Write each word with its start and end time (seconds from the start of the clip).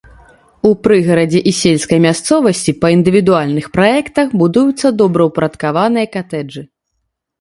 У 0.69 0.69
прыгарадзе 0.85 1.41
і 1.51 1.53
сельскай 1.57 1.99
мясцовасці 2.07 2.75
па 2.85 2.91
індывідуальных 2.97 3.65
праектах 3.77 4.27
будуюцца 4.43 4.87
добраўпарадкаваныя 5.03 6.05
катэджы. 6.17 6.61